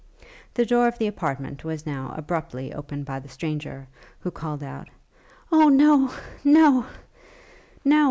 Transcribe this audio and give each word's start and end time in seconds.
The 0.55 0.65
door 0.65 0.87
of 0.87 0.97
the 0.97 1.05
apartment 1.05 1.63
was 1.63 1.85
now 1.85 2.15
abruptly 2.17 2.73
opened 2.73 3.05
by 3.05 3.19
the 3.19 3.29
stranger, 3.29 3.87
who 4.21 4.31
called 4.31 4.63
out 4.63 4.89
'O 5.51 5.69
no! 5.69 6.11
no! 6.43 6.87